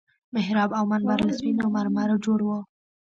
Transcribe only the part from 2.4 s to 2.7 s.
وو.